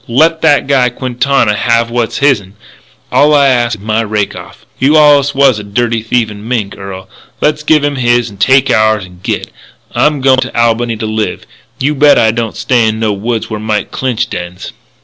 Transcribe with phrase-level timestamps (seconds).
[0.07, 2.55] Let that guy, Quintana, have what's his'n.
[3.11, 4.65] All I ask is my rake off.
[4.79, 7.07] You allus was a dirty, thieving mink, Earl.
[7.39, 9.51] Let's give him his and take ours and git.
[9.93, 11.45] I'm going to Albany to live.
[11.79, 14.73] You bet I don't stay in no woods where Mike Clinch dens."